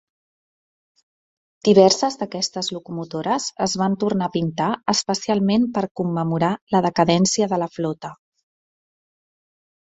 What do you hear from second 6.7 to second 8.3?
la decadència de la flota.